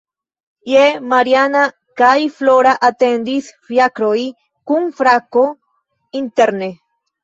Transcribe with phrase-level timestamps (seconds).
[0.69, 1.65] Je Mariana
[2.01, 4.19] kaj Flora atendis ﬁakroj
[4.73, 5.49] kun frako
[6.27, 6.77] interne.